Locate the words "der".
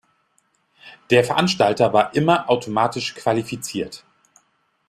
1.11-1.23